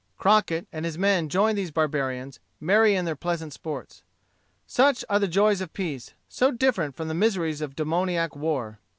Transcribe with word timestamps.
Crockett 0.17 0.65
and 0.71 0.83
his 0.83 0.97
men 0.97 1.29
joined 1.29 1.59
these 1.59 1.69
barbarians, 1.69 2.39
merry 2.59 2.95
in 2.95 3.05
their 3.05 3.15
pleasant 3.15 3.53
sports. 3.53 4.01
Such 4.65 5.05
are 5.11 5.19
the 5.19 5.27
joys 5.27 5.61
of 5.61 5.73
peace, 5.73 6.15
so 6.27 6.49
different 6.49 6.95
from 6.95 7.07
the 7.07 7.13
miseries 7.13 7.61
of 7.61 7.75
demoniac 7.75 8.35
war. 8.35 8.79